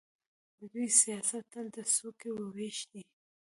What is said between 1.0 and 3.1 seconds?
سیاست تل د څوکۍو وېش دی.